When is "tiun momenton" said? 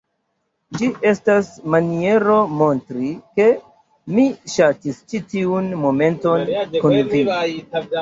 5.37-6.53